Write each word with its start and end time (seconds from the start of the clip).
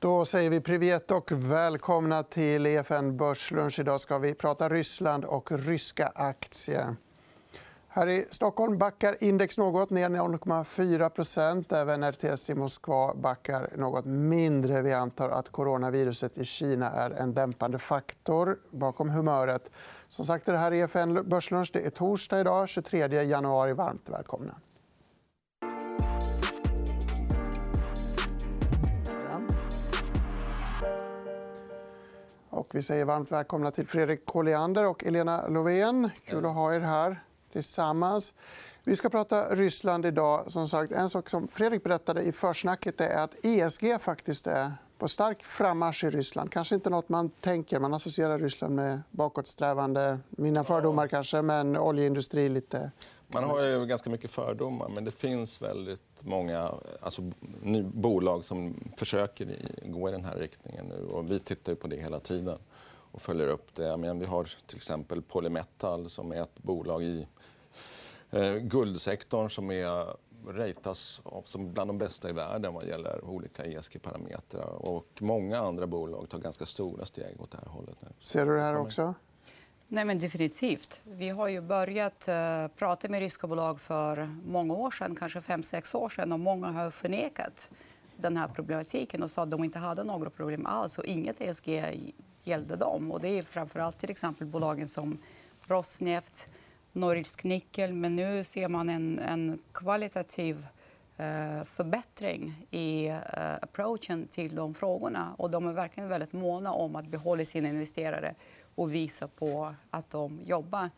Då 0.00 0.24
säger 0.24 0.50
vi 0.50 0.60
privet 0.60 1.10
och 1.10 1.32
välkomna 1.32 2.22
till 2.22 2.66
EFN 2.66 3.16
Börslunch. 3.16 3.78
Idag 3.78 4.00
ska 4.00 4.18
vi 4.18 4.34
prata 4.34 4.68
Ryssland 4.68 5.24
och 5.24 5.52
ryska 5.52 6.12
aktier. 6.14 6.96
Här 7.88 8.06
i 8.06 8.26
Stockholm 8.30 8.78
backar 8.78 9.16
index 9.20 9.58
något, 9.58 9.90
ner 9.90 10.08
0,4% 10.08 11.76
Även 11.76 12.12
RTS 12.12 12.50
i 12.50 12.54
Moskva 12.54 13.14
backar 13.14 13.70
något 13.76 14.04
mindre. 14.04 14.82
Vi 14.82 14.92
antar 14.92 15.28
att 15.28 15.48
coronaviruset 15.48 16.38
i 16.38 16.44
Kina 16.44 16.90
är 16.90 17.10
en 17.10 17.34
dämpande 17.34 17.78
faktor 17.78 18.58
bakom 18.70 19.10
humöret. 19.10 19.70
Som 20.08 20.24
sagt, 20.24 20.46
det 20.46 20.58
här 20.58 20.72
är 20.72 20.84
EFN 20.84 21.28
Börslunch. 21.28 21.70
Det 21.72 21.86
är 21.86 21.90
torsdag 21.90 22.40
idag, 22.40 22.68
23 22.68 23.22
januari. 23.22 23.72
Varmt 23.72 24.08
välkomna. 24.08 24.54
Och 32.58 32.74
vi 32.74 32.82
säger 32.82 33.04
varmt 33.04 33.32
välkomna 33.32 33.70
till 33.70 33.86
Fredrik 33.86 34.26
Colliander 34.26 34.86
och 34.86 35.04
Elena 35.04 35.48
Lovén. 35.48 36.10
Kul 36.24 36.46
att 36.46 36.54
ha 36.54 36.74
er 36.74 36.80
här 36.80 37.22
tillsammans. 37.52 38.32
Vi 38.84 38.96
ska 38.96 39.08
prata 39.08 39.54
Ryssland 39.54 40.06
idag. 40.06 40.52
Som 40.52 40.68
sagt, 40.68 40.92
en 40.92 41.10
sak 41.10 41.28
som 41.30 41.48
Fredrik 41.48 41.82
berättade 41.82 42.22
i 42.22 42.32
försnacket 42.32 43.00
är 43.00 43.24
att 43.24 43.44
ESG 43.44 44.00
faktiskt 44.00 44.46
är 44.46 44.72
på 44.98 45.08
stark 45.08 45.44
frammarsch 45.44 46.04
i 46.04 46.10
Ryssland. 46.10 46.52
Kanske 46.52 46.74
inte 46.74 46.90
nåt 46.90 47.08
man 47.08 47.28
tänker. 47.28 47.80
Man 47.80 47.94
associerar 47.94 48.38
Ryssland 48.38 48.74
med 48.74 49.00
bakåtsträvande... 49.10 50.18
Mina 50.30 50.64
fördomar, 50.64 51.08
kanske, 51.08 51.42
men 51.42 51.76
oljeindustri 51.76 52.48
lite 52.48 52.90
man 53.28 53.44
har 53.44 53.62
ju 53.62 53.86
ganska 53.86 54.10
mycket 54.10 54.30
fördomar, 54.30 54.88
men 54.88 55.04
det 55.04 55.10
finns 55.10 55.62
väldigt 55.62 56.00
många 56.20 56.74
alltså, 57.00 57.22
bolag 57.92 58.44
som 58.44 58.74
försöker 58.96 59.56
gå 59.84 60.08
i 60.08 60.12
den 60.12 60.24
här 60.24 60.36
riktningen 60.36 60.86
nu. 60.86 61.06
Och 61.06 61.30
vi 61.30 61.38
tittar 61.38 61.74
på 61.74 61.86
det 61.86 61.96
hela 61.96 62.20
tiden 62.20 62.58
och 63.12 63.22
följer 63.22 63.48
upp 63.48 63.74
det. 63.74 63.96
Men 63.96 64.18
vi 64.18 64.26
har 64.26 64.44
till 64.66 64.76
exempel 64.76 65.22
Polymetal 65.22 66.10
som 66.10 66.32
är 66.32 66.42
ett 66.42 66.58
bolag 66.62 67.02
i 67.02 67.26
eh, 68.30 68.54
guldsektorn 68.54 69.50
som 69.50 69.70
är 69.70 70.16
ratas 70.46 71.20
som 71.44 71.72
bland 71.72 71.90
de 71.90 71.98
bästa 71.98 72.28
i 72.28 72.32
världen 72.32 72.74
vad 72.74 72.86
gäller 72.86 73.24
olika 73.24 73.64
ESG-parametrar. 73.64 74.88
Och 74.88 75.08
många 75.20 75.58
andra 75.58 75.86
bolag 75.86 76.28
tar 76.30 76.38
ganska 76.38 76.66
stora 76.66 77.06
steg 77.06 77.40
åt 77.40 77.50
det 77.50 77.58
här 77.58 77.68
hållet. 77.68 77.96
Nu. 78.00 78.08
Ser 78.20 78.46
du 78.46 78.56
det 78.56 78.62
här 78.62 78.76
också? 78.76 79.14
Nej, 79.90 80.04
men 80.04 80.18
definitivt. 80.18 81.00
Vi 81.04 81.28
har 81.28 81.48
ju 81.48 81.60
börjat 81.60 82.28
uh, 82.28 82.68
prata 82.76 83.08
med 83.08 83.20
ryska 83.20 83.46
bolag 83.46 83.80
för 83.80 84.30
många 84.44 84.74
år 84.74 84.90
sedan, 84.90 85.16
kanske 85.16 85.40
fem, 85.40 85.62
sex 85.62 85.94
år 85.94 86.08
sedan. 86.08 86.32
Och 86.32 86.40
många 86.40 86.70
har 86.70 86.90
förnekat 86.90 87.68
den 88.16 88.36
här 88.36 88.48
problematiken 88.48 89.22
och 89.22 89.30
sa 89.30 89.42
att 89.42 89.50
de 89.50 89.64
inte 89.64 89.78
hade 89.78 90.04
några 90.04 90.30
problem 90.30 90.66
alls. 90.66 90.98
och 90.98 91.04
Inget 91.04 91.40
ESG 91.40 91.82
gällde 92.44 92.76
dem. 92.76 93.12
Och 93.12 93.20
det 93.20 93.28
är 93.28 93.42
framförallt 93.42 93.98
till 93.98 94.10
exempel 94.10 94.46
bolagen 94.46 94.88
som 94.88 95.18
Rosneft, 95.66 96.48
Norilsk 96.92 97.44
Nickel. 97.44 97.92
Men 97.92 98.16
nu 98.16 98.44
ser 98.44 98.68
man 98.68 98.88
en, 98.88 99.18
en 99.18 99.58
kvalitativ 99.72 100.56
uh, 101.20 101.64
förbättring 101.64 102.66
i 102.70 103.08
uh, 103.08 103.16
approachen 103.62 104.26
till 104.30 104.54
de 104.54 104.74
frågorna. 104.74 105.34
Och 105.38 105.50
de 105.50 105.66
är 105.66 105.72
verkligen 105.72 106.08
väldigt 106.08 106.32
måna 106.32 106.72
om 106.72 106.96
att 106.96 107.06
behålla 107.06 107.44
sina 107.44 107.68
investerare 107.68 108.34
och 108.78 108.94
visa 108.94 109.28
på 109.28 109.74
att 109.90 110.10
de 110.10 110.40
jobbar 110.44 110.90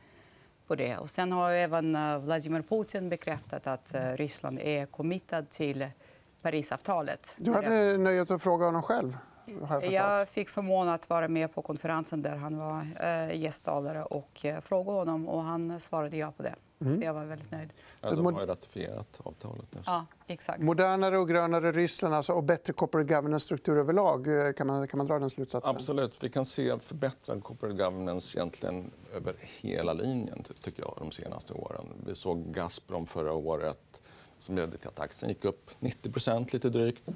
på 0.67 0.75
det. 0.75 0.97
Och 0.97 1.11
sen 1.11 1.33
har 1.33 1.51
även 1.51 1.97
eh, 1.97 2.19
Vladimir 2.19 2.63
Putin 2.63 3.09
bekräftat 3.09 3.67
att 3.67 3.95
eh, 3.95 4.13
Ryssland 4.13 4.59
är 4.59 4.87
committed 4.87 5.51
till 5.51 5.87
Parisavtalet. 6.43 7.35
Du 7.39 7.53
hade 7.53 7.99
nöjet 7.99 8.31
att 8.31 8.43
fråga 8.43 8.67
honom 8.67 8.83
själv. 8.83 9.19
Jag 9.91 10.29
fick 10.29 10.49
förmånen 10.49 10.95
att 10.95 11.11
vara 11.11 11.29
med 11.29 11.55
på 11.55 11.63
konferensen 11.63 12.23
där 12.23 12.37
han 12.37 12.59
var 12.59 12.87
eh, 13.01 13.41
gästtalare 13.41 14.05
och 14.05 14.47
frågade 14.63 14.99
honom. 14.99 15.29
och 15.29 15.43
Han 15.43 15.81
svarade 15.81 16.17
ja 16.17 16.33
på 16.37 16.43
det. 16.43 16.55
Mm. 16.81 16.97
Så 16.97 17.05
jag 17.05 17.15
var 17.15 17.25
väldigt 17.25 17.51
nöjd. 17.51 17.73
Ja, 18.01 18.11
de 18.11 18.25
har 18.25 18.47
ratificerat 18.47 19.07
avtalet. 19.19 19.65
Nu. 19.71 19.81
Ja, 19.87 20.07
exakt. 20.27 20.63
Modernare 20.63 21.19
och 21.19 21.29
grönare 21.29 21.73
Ryssland 21.73 22.15
alltså, 22.15 22.33
och 22.33 22.45
bättre 22.45 22.73
corporate 22.73 23.15
governance-struktur 23.15 23.79
överlag. 23.79 24.47
Eh, 24.47 24.53
kan 24.53 24.67
man, 24.67 24.89
kan 24.89 24.99
man 24.99 25.07
dra 25.07 25.19
den 25.19 25.31
slutsatsen? 25.31 25.77
Absolut. 25.77 26.25
Vi 26.25 26.29
kan 26.29 26.45
se 26.45 26.79
förbättrad 26.79 27.43
corporate 27.43 27.77
governance 27.77 28.39
egentligen 28.39 28.91
över 29.15 29.35
hela 29.41 29.93
linjen 29.93 30.43
tycker 30.63 30.83
jag, 30.83 30.95
de 30.99 31.11
senaste 31.11 31.53
åren. 31.53 31.85
Vi 32.07 32.15
såg 32.15 32.55
Gazprom 32.55 33.07
förra 33.07 33.33
året 33.33 34.01
som 34.39 34.57
ledde 34.57 34.77
till 34.79 34.89
att 34.89 35.01
aktien 35.01 35.29
gick 35.29 35.45
upp 35.45 35.71
90% 35.81 36.53
lite 36.53 36.71
drygt. 36.71 37.09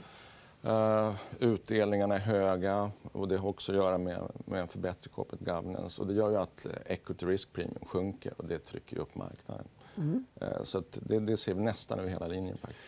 Uh, 0.67 1.15
utdelningarna 1.39 2.15
är 2.15 2.19
höga. 2.19 2.91
och 3.13 3.29
Det 3.29 3.37
har 3.37 3.49
också 3.49 3.73
att 3.73 3.79
göra 3.79 3.99
med, 3.99 4.21
med 4.45 4.61
en 4.61 4.69
förbättrad 4.69 5.13
corporate 5.13 5.45
governance. 5.45 6.03
Och 6.03 6.09
det 6.09 6.15
gör 6.15 6.31
ju 6.31 6.37
att 6.37 6.67
equity 6.87 7.27
risk 7.27 7.53
premium 7.53 7.85
sjunker 7.87 8.33
och 8.37 8.45
det 8.45 8.59
trycker 8.59 8.99
upp 8.99 9.15
marknaden. 9.15 9.67
Mm. 9.97 10.25
Uh, 10.43 10.63
så 10.63 10.83
det, 10.93 11.21
det, 11.21 11.37
ser 11.37 11.55
vi 11.55 11.63
nästan 11.63 11.99
över 11.99 12.11
hela 12.11 12.27
linjen. 12.27 12.59
Faktiskt. 12.59 12.87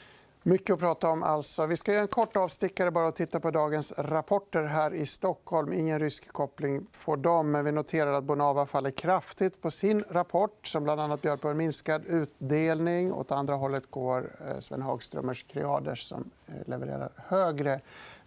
Mycket 0.49 0.75
att 0.75 0.81
prata 0.81 1.11
om. 1.11 1.23
Alltså. 1.23 1.67
Vi 1.67 1.77
ska 1.77 1.93
göra 1.93 2.03
en 2.03 2.09
kort 2.09 2.37
avstickare 2.37 2.91
bara 2.91 3.09
och 3.09 3.15
titta 3.15 3.41
på 3.41 3.51
dagens 3.51 3.93
rapporter 3.99 4.65
här 4.65 4.95
i 4.95 5.07
Stockholm. 5.07 5.73
Ingen 5.73 5.99
rysk 5.99 6.33
koppling 6.33 6.87
får 6.93 7.17
dem. 7.17 7.51
Men 7.51 7.65
vi 7.65 7.73
noterar 7.73 8.13
att 8.13 8.25
Bonava 8.25 8.67
faller 8.67 8.91
kraftigt 8.91 9.63
på 9.63 9.71
sin 9.71 10.05
rapport 10.11 10.67
som 10.67 10.85
bland 10.85 11.01
annat 11.01 11.23
bjöd 11.23 11.41
på 11.41 11.49
en 11.49 11.57
minskad 11.57 12.03
utdelning. 12.07 13.13
Åt 13.13 13.33
andra 13.33 13.55
hållet 13.55 13.91
går 13.91 14.31
eh, 14.49 14.59
Sven 14.59 14.83
Hagströmers 14.83 15.43
Creaders 15.43 16.09
som 16.09 16.31
eh, 16.47 16.55
levererar 16.67 17.13
högre 17.17 17.81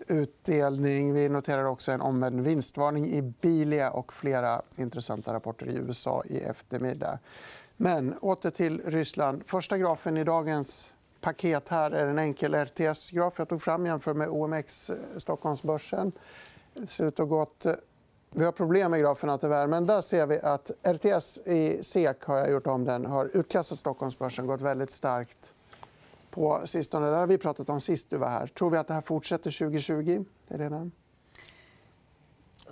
utdelning. 0.07 1.13
Vi 1.13 1.29
noterar 1.29 1.65
också 1.65 1.91
en 1.91 2.01
omvänd 2.01 2.41
vinstvarning 2.41 3.13
i 3.13 3.21
Bilia 3.21 3.91
och 3.91 4.13
flera 4.13 4.61
intressanta 4.75 5.33
rapporter 5.33 5.65
i 5.65 5.75
USA 5.75 6.23
i 6.25 6.39
eftermiddag. 6.39 7.19
Men 7.77 8.17
åter 8.17 8.49
till 8.49 8.81
Ryssland. 8.85 9.43
Första 9.45 9.77
grafen 9.77 10.17
i 10.17 10.23
dagens 10.23 10.93
paket 11.21 11.69
här 11.69 11.91
är 11.91 12.07
en 12.07 12.19
enkel 12.19 12.55
RTS-graf 12.55 13.33
jag 13.37 13.49
tog 13.49 13.61
fram 13.61 13.85
jämfört 13.85 14.15
med 14.15 14.29
OMX 14.29 14.89
eh, 14.89 14.97
Stockholmsbörsen. 15.17 16.11
Det 16.73 16.87
ser 16.87 17.07
ut 17.07 17.19
att 17.19 17.29
gått... 17.29 17.65
Eh, 17.65 17.73
vi 18.31 18.45
har 18.45 18.51
problem 18.51 18.91
med 18.91 18.99
graferna, 18.99 19.37
tyvärr. 19.37 19.67
Men 19.67 19.85
där 19.85 20.01
ser 20.01 20.27
vi 20.27 20.39
att 20.39 20.71
RTS 20.83 21.37
i 21.45 21.83
SEK 21.83 22.23
har 22.23 22.37
jag 22.37 22.51
gjort 22.51 22.67
om 22.67 22.85
den, 22.85 23.05
har 23.05 23.29
utklassat 23.33 23.79
Stockholmsbörsen 23.79 24.47
gått 24.47 24.61
väldigt 24.61 24.91
starkt 24.91 25.53
på 26.31 26.61
sistone. 26.65 27.09
Det 27.09 27.15
har 27.15 27.27
vi 27.27 27.37
pratat 27.37 27.69
om 27.69 27.81
sist 27.81 28.09
du 28.09 28.17
var 28.17 28.29
här. 28.29 28.47
Tror 28.47 28.69
vi 28.69 28.77
att 28.77 28.87
det 28.87 28.93
här 28.93 29.01
fortsätter 29.01 29.51
2020? 29.59 30.25
Helena? 30.49 30.91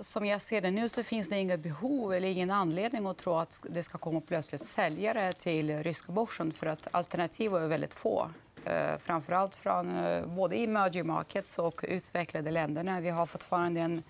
Som 0.00 0.26
jag 0.26 0.40
ser 0.40 0.60
det 0.60 0.70
nu 0.70 0.88
så 0.88 1.02
finns 1.02 1.28
det 1.28 1.38
inget 1.38 1.60
behov 1.60 2.14
eller 2.14 2.28
ingen 2.28 2.50
anledning 2.50 3.06
att 3.06 3.18
tro 3.18 3.34
att 3.34 3.66
det 3.70 3.82
ska 3.82 3.98
komma 3.98 4.20
plötsligt 4.20 4.64
säljare 4.64 5.32
till 5.32 5.82
ryska 5.82 6.12
börsen. 6.12 6.52
För 6.52 6.66
att 6.66 6.88
alternativen 6.90 7.62
är 7.62 7.68
väldigt 7.68 7.94
få. 7.94 8.30
Framför 8.64 8.98
framförallt 8.98 9.56
från 9.56 9.96
eh, 9.96 10.26
både 10.26 10.56
emerging 10.56 11.06
markets 11.06 11.58
och 11.58 11.84
utvecklade 11.88 12.50
länderna. 12.50 13.00
Vi 13.00 13.10
har 13.10 13.26
fortfarande 13.26 13.80
en 13.80 14.02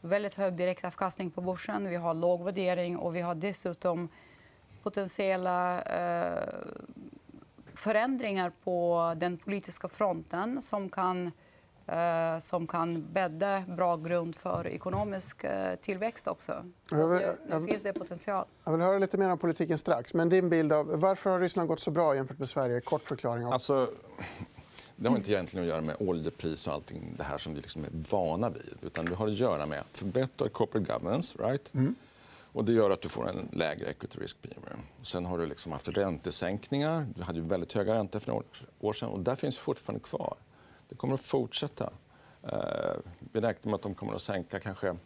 väldigt 0.00 0.34
hög 0.34 0.54
direktavkastning 0.54 1.30
på 1.30 1.40
börsen. 1.40 1.88
Vi 1.88 1.96
har 1.96 2.14
låg 2.14 2.44
värdering 2.44 2.96
och 2.96 3.16
vi 3.16 3.20
har 3.20 3.34
dessutom 3.34 4.08
potentiella 4.82 5.82
eh, 5.82 6.48
förändringar 7.74 8.52
på 8.64 9.12
den 9.16 9.36
politiska 9.36 9.88
fronten 9.88 10.62
som 10.62 10.88
kan 10.88 11.32
som 12.40 12.66
kan 12.66 13.12
bädda 13.12 13.60
bra 13.76 13.96
grund 13.96 14.36
för 14.36 14.66
ekonomisk 14.66 15.44
eh, 15.44 15.74
tillväxt 15.74 16.28
också. 16.28 16.64
Så 16.90 17.08
det, 17.08 17.36
det 17.50 17.66
finns 17.66 17.82
det 17.82 17.92
potential. 17.92 18.44
Jag 18.64 18.72
vill 18.72 18.80
höra 18.80 18.98
lite 18.98 19.18
mer 19.18 19.30
om 19.30 19.38
politiken 19.38 19.78
strax. 19.78 20.14
Men 20.14 20.28
din 20.28 20.48
bild 20.48 20.72
av 20.72 21.00
varför 21.00 21.30
har 21.30 21.40
Ryssland 21.40 21.68
gått 21.68 21.80
så 21.80 21.90
bra 21.90 22.14
jämfört 22.14 22.38
med 22.38 22.48
Sverige? 22.48 22.80
Kort 22.80 23.02
förklaring. 23.02 23.44
Alltså, 23.44 23.90
det 24.96 25.08
har 25.08 25.16
inte 25.16 25.30
egentligen 25.30 25.64
att 25.64 25.70
göra 25.70 25.80
med 25.80 25.96
oljepris 25.98 26.66
och 26.66 26.72
allting 26.72 27.14
det 27.16 27.24
här 27.24 27.38
som 27.38 27.54
vi 27.54 27.60
liksom 27.60 27.84
är 27.84 27.90
vana 28.10 28.50
vid. 28.50 28.74
Utan 28.82 29.04
det 29.04 29.14
har 29.14 29.28
att 29.28 29.34
göra 29.34 29.66
med 29.66 29.84
förbättrad 29.92 30.52
corporate 30.52 30.92
governance. 30.92 31.38
Right? 31.38 31.74
Mm. 31.74 31.94
Och 32.52 32.64
det 32.64 32.72
gör 32.72 32.90
att 32.90 33.02
du 33.02 33.08
får 33.08 33.28
en 33.28 33.48
lägre 33.52 33.86
equity 33.86 34.18
risk 34.18 34.42
premium. 34.42 34.80
Sen 35.02 35.24
har 35.24 35.38
du 35.38 35.46
liksom 35.46 35.72
haft 35.72 35.88
räntesänkningar. 35.88 37.06
Du 37.16 37.22
hade 37.22 37.38
ju 37.38 37.44
väldigt 37.44 37.72
höga 37.72 37.94
räntor 37.94 38.20
för 38.20 38.28
några 38.28 38.44
år 38.80 38.92
sedan. 38.92 39.08
Och 39.08 39.20
där 39.20 39.36
finns 39.36 39.58
fortfarande 39.58 40.04
kvar. 40.04 40.36
Det 40.90 40.96
kommer 40.96 41.14
att 41.14 41.20
fortsätta. 41.20 41.92
Eh, 42.42 42.96
vi 43.18 43.40
räknar 43.40 43.70
med 43.70 43.74
att 43.74 43.82
de 43.82 43.94
kommer 43.94 44.14
att 44.14 44.22
sänka 44.22 44.60
kanske 44.60 44.96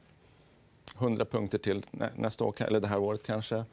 100 0.99 1.25
punkter 1.25 1.59
till 1.59 1.87
nästa 2.15 2.45
år, 2.45 2.55
eller 2.63 2.81
det 2.81 2.89
här 2.89 2.99
året. 2.99 3.23
kanske. 3.23 3.65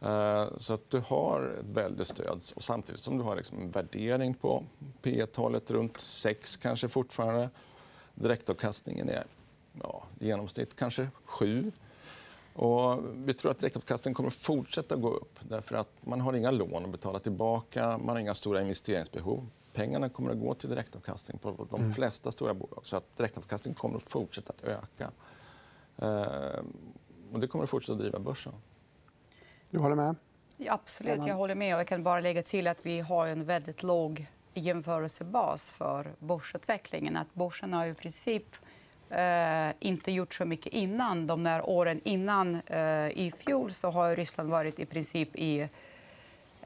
Eh, 0.00 0.48
så 0.56 0.74
att 0.74 0.90
du 0.90 0.98
har 0.98 1.56
ett 1.60 1.66
väldigt 1.66 2.06
stöd. 2.06 2.42
Och 2.54 2.62
samtidigt 2.62 3.00
som 3.00 3.18
du 3.18 3.24
har 3.24 3.36
liksom 3.36 3.58
en 3.58 3.70
värdering 3.70 4.34
på 4.34 4.64
P 5.02 5.26
talet 5.26 5.70
runt 5.70 6.00
6 6.00 6.56
kanske 6.56 6.88
fortfarande. 6.88 7.50
Direktavkastningen 8.14 9.08
är 9.08 9.24
ja, 9.82 10.02
i 10.18 10.26
genomsnitt 10.26 10.76
kanske 10.76 11.08
7. 11.24 11.72
Och 12.54 12.98
vi 13.14 13.34
tror 13.34 13.50
att 13.50 13.58
direktavkastningen 13.58 14.14
kommer 14.14 14.28
att 14.28 14.34
fortsätta 14.34 14.96
gå 14.96 15.10
upp. 15.10 15.38
Därför 15.40 15.76
att 15.76 16.06
man 16.06 16.20
har 16.20 16.32
inga 16.32 16.50
lån 16.50 16.84
att 16.84 16.90
betala 16.90 17.18
tillbaka, 17.18 17.98
man 17.98 18.08
har 18.08 18.18
inga 18.18 18.34
stora 18.34 18.60
investeringsbehov 18.60 19.46
pengarna 19.72 20.08
kommer 20.08 20.30
att 20.30 20.40
gå 20.40 20.54
till 20.54 20.70
direktavkastning 20.70 21.38
på 21.38 21.66
de 21.70 21.80
mm. 21.80 21.92
flesta 21.92 22.32
stora 22.32 22.54
bolag. 22.54 22.80
Så 22.82 22.96
att 22.96 23.16
direktavkastningen 23.16 23.74
kommer 23.74 23.96
att 23.96 24.10
fortsätta 24.10 24.52
att 24.52 24.64
öka. 24.64 25.10
Eh, 25.96 26.64
och 27.32 27.40
det 27.40 27.46
kommer 27.46 27.64
att 27.64 27.70
fortsätta 27.70 27.92
att 27.92 27.98
driva 27.98 28.18
börsen. 28.18 28.52
Du 29.70 29.78
håller 29.78 29.96
med? 29.96 30.16
Ja, 30.56 30.72
absolut, 30.72 31.26
jag 31.26 31.34
håller 31.34 31.54
med. 31.54 31.68
Jag 31.68 31.86
kan 31.86 32.02
bara 32.02 32.20
lägga 32.20 32.42
till 32.42 32.66
att 32.66 32.86
vi 32.86 33.00
har 33.00 33.26
en 33.26 33.44
väldigt 33.44 33.82
låg 33.82 34.26
jämförelsebas 34.54 35.68
för 35.68 36.14
börsutvecklingen. 36.18 37.16
Att 37.16 37.34
börsen 37.34 37.72
har 37.72 37.86
i 37.86 37.94
princip 37.94 38.56
eh, 39.10 39.68
inte 39.80 40.12
gjort 40.12 40.34
så 40.34 40.44
mycket 40.44 40.72
innan. 40.72 41.26
De 41.26 41.44
där 41.44 41.68
åren 41.68 42.00
innan 42.04 42.54
eh, 42.66 43.08
i 43.08 43.32
fjol 43.38 43.72
så 43.72 43.90
har 43.90 44.16
Ryssland 44.16 44.50
varit 44.50 44.78
i 44.78 44.86
princip 44.86 45.28
i 45.34 45.68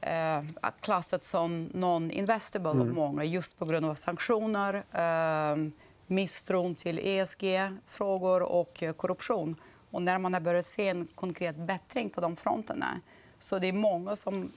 eh, 0.05 0.43
klassat 0.81 1.23
som 1.23 1.69
non-investable 1.73 2.69
av 2.69 2.81
mm. 2.81 2.95
många 2.95 3.23
just 3.23 3.59
på 3.59 3.65
grund 3.65 3.85
av 3.85 3.95
sanktioner, 3.95 4.83
eh, 4.91 5.71
misstron 6.07 6.75
till 6.75 6.99
ESG-frågor 6.99 8.41
och 8.43 8.83
korruption. 8.97 9.55
Och 9.91 10.01
när 10.01 10.19
man 10.19 10.33
har 10.33 10.41
börjat 10.41 10.65
se 10.65 10.87
en 10.87 11.07
konkret 11.15 11.55
bättring 11.55 12.09
på 12.09 12.21
de 12.21 12.35
fronterna 12.35 13.01
så 13.39 13.59
det 13.59 13.67
är 13.67 13.73
många 13.73 14.15
som 14.15 14.51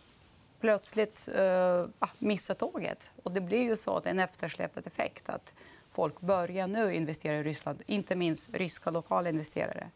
plötsligt 0.61 1.29
eh, 1.35 1.87
missar 2.19 2.55
tåget. 2.55 3.11
Och 3.23 3.33
det 3.33 3.41
blir 3.41 3.63
ju 3.63 3.77
så 3.77 3.97
att 3.97 4.07
en 4.07 4.21
eftersläpad 4.21 4.87
effekt. 4.87 5.29
att 5.29 5.55
Folk 5.91 6.21
börjar 6.21 6.67
nu 6.67 6.95
investera 6.95 7.37
i 7.37 7.43
Ryssland, 7.43 7.83
inte 7.87 8.17
minst 8.17 8.55
ryska 8.55 8.91
lokala 8.91 9.29
investerare. 9.29 9.91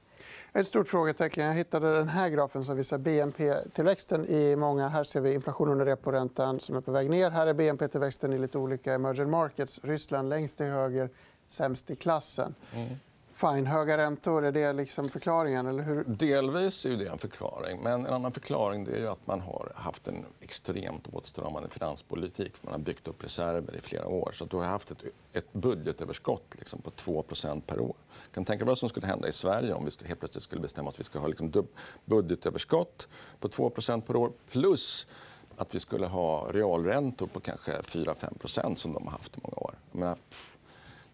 Ett 0.53 0.67
stort 0.67 0.89
frågetecken. 0.89 1.45
Jag 1.45 1.55
hittade 1.55 1.97
den 1.97 2.09
här 2.09 2.29
grafen 2.29 2.63
som 2.63 2.77
visar 2.77 2.99
BNP-tillväxten 2.99 4.27
i 4.27 4.57
många. 4.57 4.89
Här 4.89 5.05
ser 5.05 5.21
vi 5.21 5.35
inflationen 5.35 5.81
och 5.81 5.87
reporäntan 5.87 6.61
som 6.61 6.77
är 6.77 6.81
på 6.81 6.93
väg 6.93 7.11
ner. 7.11 7.31
Här 7.31 7.47
är 7.47 7.55
BNP-tillväxten 7.55 8.33
i 8.33 8.39
lite 8.39 8.59
olika 8.59 8.95
emerging 8.95 9.31
markets. 9.31 9.81
Ryssland 9.83 10.29
längst 10.29 10.57
till 10.57 10.67
höger, 10.67 11.11
sämst 11.49 11.91
i 11.91 11.97
klassen. 11.97 12.55
Mm. 12.75 12.97
Fine. 13.43 13.67
Höga 13.67 13.97
räntor, 13.97 14.45
är 14.45 14.53
det 14.53 14.73
liksom 14.73 15.09
förklaringen? 15.09 15.67
Eller 15.67 15.83
hur? 15.83 16.05
Delvis 16.05 16.87
är 16.87 16.97
det 16.97 17.07
en 17.07 17.19
förklaring. 17.19 17.83
Men 17.83 18.07
en 18.07 18.13
annan 18.13 18.33
förklaring 18.33 18.87
är 18.87 19.07
att 19.07 19.27
man 19.27 19.41
har 19.41 19.73
haft 19.75 20.09
en 20.09 20.25
extremt 20.41 21.07
åtstramande 21.13 21.69
finanspolitik. 21.69 22.53
Man 22.63 22.73
har 22.73 22.81
byggt 22.81 23.09
upp 23.09 23.25
reserver 23.25 23.77
i 23.77 23.81
flera 23.81 24.07
år. 24.07 24.31
Så 24.35 24.45
du 24.45 24.57
har 24.57 24.65
haft 24.65 24.91
ett, 24.91 25.05
ett 25.33 25.53
budgetöverskott 25.53 26.55
liksom, 26.59 26.83
på 26.83 26.91
2% 26.91 27.61
per 27.67 27.81
år. 27.81 27.97
Jag 28.09 28.35
kan 28.35 28.45
tänka 28.45 28.65
vad 28.65 28.79
som 28.79 28.89
skulle 28.89 29.07
hända 29.07 29.29
i 29.29 29.33
Sverige 29.33 29.75
om 29.75 29.85
vi 29.85 30.07
helt 30.07 30.21
plötsligt 30.21 30.45
skulle 30.45 30.61
bestämma 30.61 30.89
att 30.89 31.01
vi 31.01 31.05
ska 31.05 31.19
ha 31.19 31.27
liksom, 31.27 31.67
budgetöverskott 32.05 33.09
på 33.41 33.49
2% 33.49 34.01
per 34.01 34.17
år 34.17 34.33
plus 34.51 35.07
att 35.57 35.75
vi 35.75 35.81
skulle 35.81 36.07
ha 36.07 36.49
realräntor 36.53 37.27
på 37.27 37.41
kanske 37.41 37.73
4-5% 37.73 38.77
som 38.77 38.93
de 38.93 39.05
har 39.05 39.13
haft 39.13 39.37
i 39.37 39.41
många 39.43 39.57
år. 39.57 39.75
Jag 39.93 39.99
menar, 39.99 40.17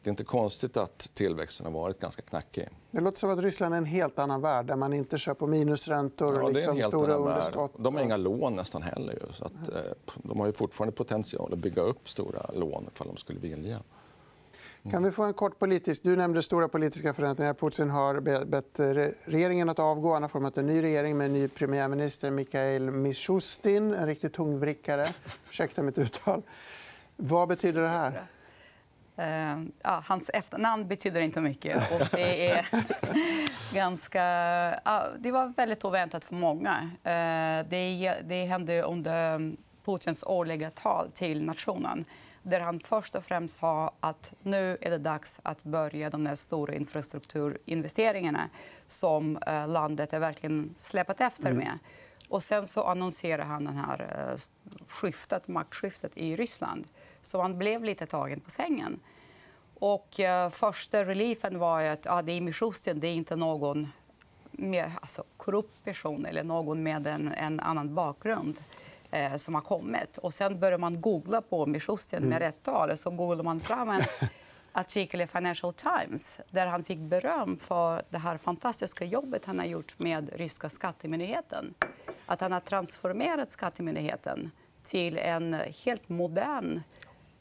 det 0.03 0.09
är 0.09 0.11
inte 0.11 0.25
konstigt 0.25 0.77
att 0.77 1.11
tillväxten 1.15 1.67
har 1.67 1.73
varit 1.73 2.01
ganska 2.01 2.23
knackig. 2.23 2.69
Det 2.91 3.01
låter 3.01 3.19
som 3.19 3.31
att 3.31 3.39
Ryssland 3.39 3.75
är 3.75 3.79
en 3.79 3.85
helt 3.85 4.19
annan 4.19 4.41
värld 4.41 4.67
där 4.67 4.77
man 4.77 4.93
inte 4.93 5.19
kör 5.19 5.35
på 5.35 5.47
minusräntor 5.47 6.43
och 6.43 6.53
liksom 6.53 6.83
stora 6.83 7.15
underskott. 7.15 7.73
De 7.79 7.97
har 7.97 8.03
inga 8.03 8.17
lån 8.17 8.55
nästan 8.55 8.83
heller. 8.83 9.27
Så 9.33 9.45
att, 9.45 9.69
eh, 9.69 9.81
de 10.15 10.41
har 10.41 10.47
ju 10.47 10.53
fortfarande 10.53 10.97
potential 10.97 11.53
att 11.53 11.59
bygga 11.59 11.83
upp 11.83 12.11
stora 12.11 12.51
lån 12.55 12.87
ifall 12.95 13.07
de 13.07 13.17
skulle 13.17 13.41
vilja. 13.41 13.81
Mm. 14.83 14.93
Kan 14.93 15.03
vi 15.03 15.11
få 15.11 15.23
en 15.23 15.35
kort 15.35 15.59
politisk... 15.59 16.03
Du 16.03 16.17
nämnde 16.17 16.43
stora 16.43 16.69
politiska 16.69 17.15
förändringar. 17.15 17.55
Putin 17.55 17.91
har 17.91 18.21
bett 18.45 18.81
regeringen 19.25 19.69
att 19.69 19.79
avgå. 19.79 20.13
Han 20.13 20.23
har 20.23 20.29
format 20.29 20.59
en 20.59 20.67
ny 20.67 20.83
regering 20.83 21.19
med 21.19 21.27
en 21.27 21.33
ny 21.33 21.49
premiärminister, 21.49 22.31
Mikhail 22.31 22.91
Mishustin. 22.91 23.95
En 23.95 24.07
riktigt 24.07 24.33
tungvrickare. 24.33 25.09
Ursäkta 25.51 25.83
mitt 25.83 25.99
uttal. 25.99 26.43
Vad 27.17 27.49
betyder 27.49 27.83
det 27.83 27.89
här? 27.89 28.27
Uh, 29.19 29.65
ja, 29.83 30.03
hans 30.07 30.31
efternamn 30.35 30.89
betyder 30.89 31.21
inte 31.21 31.41
mycket. 31.41 31.93
Och 31.93 32.09
det, 32.11 32.51
är 32.51 32.67
ganska, 33.75 34.23
uh, 34.87 35.19
det 35.19 35.33
var 35.33 35.47
väldigt 35.57 35.85
oväntat 35.85 36.25
för 36.25 36.35
många. 36.35 36.81
Uh, 36.83 37.69
det, 37.71 38.15
det 38.25 38.45
hände 38.45 38.83
under 38.83 39.53
Putins 39.85 40.25
årliga 40.27 40.71
tal 40.71 41.11
till 41.13 41.45
nationen 41.45 42.05
där 42.49 42.61
han 42.61 42.81
först 42.81 43.15
och 43.15 43.25
främst 43.25 43.57
sa 43.57 43.93
att 44.01 44.33
nu 44.43 44.79
är 44.81 44.91
det 44.91 44.99
dags 44.99 45.41
att 45.43 45.63
börja 45.63 46.11
de 46.11 46.37
stora 46.37 46.75
infrastrukturinvesteringarna 46.75 48.49
som 48.87 49.37
eh, 49.37 49.69
landet 49.69 50.13
är 50.13 50.19
verkligen 50.19 50.75
släpat 50.77 51.21
efter 51.21 51.51
mm. 51.51 51.59
med. 51.59 51.79
Och 52.29 52.43
sen 52.43 52.67
så 52.67 52.83
annonserade 52.83 53.45
han 53.45 53.65
det 53.65 53.71
här 53.71 54.37
skiftet, 54.89 55.49
maktskiftet 55.49 56.17
i 56.17 56.37
Ryssland. 56.37 56.87
Så 57.23 57.43
han 57.43 57.59
blev 57.59 57.85
lite 57.85 58.07
tagen 58.07 58.41
på 58.41 58.51
sängen. 58.51 59.01
Och, 59.81 60.21
uh, 60.21 60.51
första 60.51 61.05
reliefen 61.05 61.59
var 61.59 61.83
att 61.83 62.05
ja, 62.05 62.23
det 62.23 62.33
är 62.33 62.41
Mishustin, 62.41 63.01
det 63.01 63.07
är 63.07 63.15
inte 63.15 63.37
någon 63.37 63.89
mer, 64.51 64.93
alltså, 65.01 65.25
korrupt 65.37 65.85
person 65.85 66.27
eller 66.27 66.45
någon 66.45 66.83
med 66.83 67.07
en, 67.07 67.33
en 67.33 67.61
annan 67.61 67.95
bakgrund 67.95 68.61
eh, 69.11 69.37
som 69.37 69.55
har 69.55 69.63
kommit. 69.63 70.19
Och 70.19 70.35
sen 70.35 70.61
börjar 70.61 70.79
man 70.79 71.01
googla 71.01 71.43
på 71.43 71.67
Mishustin 71.67 72.23
med 72.23 72.37
mm. 72.37 72.39
rätt 72.41 72.63
tal. 72.63 72.97
Så 72.97 73.11
googlar 73.11 73.45
man 73.45 73.61
fram 73.61 73.89
en 73.91 74.03
artikel 74.73 75.21
i 75.21 75.27
Financial 75.27 75.73
Times 75.73 76.41
där 76.51 76.67
han 76.67 76.85
fick 76.85 76.99
beröm 76.99 77.59
för 77.59 78.03
det 78.11 78.19
här 78.19 78.37
fantastiska 78.37 79.05
jobbet 79.05 79.45
han 79.45 79.59
har 79.59 79.67
gjort 79.67 79.99
med 79.99 80.31
ryska 80.37 80.69
skattemyndigheten. 80.69 81.75
Att 82.31 82.41
han 82.41 82.53
har 82.53 82.61
transformerat 82.61 83.51
skattemyndigheten 83.51 84.51
till 84.83 85.19
en 85.19 85.57
helt 85.85 86.09
modern 86.09 86.81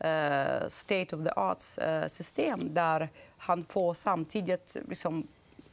uh, 0.06 0.68
state 0.68 1.16
of 1.16 1.24
the 1.24 1.32
arts-system. 1.36 2.60
Eh, 2.60 2.66
där 2.66 3.10
han 3.38 3.66
får 3.70 3.94
samtidigt 3.94 4.78
liksom, 4.90 5.28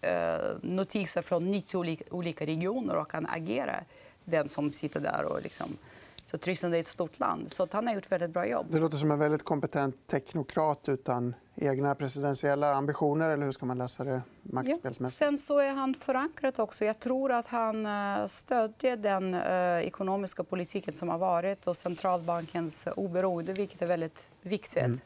uh, 0.06 0.56
notiser 0.62 1.22
från 1.22 1.50
90 1.50 1.99
olika, 2.11 2.46
regioner 2.46 2.96
och 2.96 3.11
kan 3.11 3.26
agera 3.26 3.76
den 4.25 4.49
som 4.49 4.70
sitter 4.70 5.00
där. 5.00 5.25
Och 5.25 5.43
liksom, 5.43 5.76
så 6.25 6.38
Tryssland 6.38 6.75
är 6.75 6.81
ett 6.81 6.87
stort 6.87 7.19
land. 7.19 7.50
Så 7.50 7.69
han 7.72 7.87
har 7.87 7.94
gjort 7.94 8.12
väldigt 8.12 8.31
bra 8.31 8.46
jobb. 8.46 8.67
Det 8.70 8.78
låter 8.78 8.96
som 8.96 9.10
en 9.10 9.19
väldigt 9.19 9.44
kompetent 9.44 10.06
teknokrat 10.06 10.88
utan 10.88 11.34
egna 11.56 11.95
presidentiella 11.95 12.75
ambitioner. 12.75 13.31
eller 13.31 13.45
hur 13.45 13.53
ska 13.53 13.67
man 13.67 13.79
läsa 13.79 14.05
det 14.05 14.23
maktspelsmässigt? 14.43 15.21
Ja. 15.21 15.27
Sen 15.27 15.39
så 15.39 15.59
är 15.59 15.75
han 15.75 15.95
förankrad 15.95 16.61
också. 16.61 16.85
Jag 16.85 16.99
tror 16.99 17.33
att 17.33 17.47
han 17.47 17.87
eh, 17.87 18.27
stödjer 18.27 18.97
den 18.97 19.35
uh, 19.35 19.87
ekonomiska 19.87 20.45
politiken 20.45 20.95
som 20.95 21.09
har 21.09 21.19
varit 21.19 21.67
och 21.67 21.77
centralbankens 21.77 22.89
oberoende, 22.97 23.53
vilket 23.53 23.83
är 23.83 23.87
väldigt 23.87 24.29
viktigt. 24.43 24.83
Mm. 24.83 24.99